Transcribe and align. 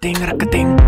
ding 0.00 0.14
ting, 0.14 0.24
rakating. 0.24 0.79